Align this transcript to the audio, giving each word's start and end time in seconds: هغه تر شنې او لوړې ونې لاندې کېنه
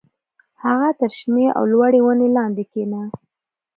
هغه 0.63 0.89
تر 0.99 1.09
شنې 1.19 1.47
او 1.57 1.63
لوړې 1.71 1.99
ونې 2.03 2.27
لاندې 2.37 2.63
کېنه 2.71 3.01